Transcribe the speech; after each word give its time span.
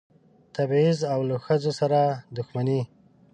تبعیض 0.55 0.99
او 1.13 1.19
له 1.29 1.37
ښځو 1.45 1.71
سره 1.79 1.99
دښمني. 2.35 2.81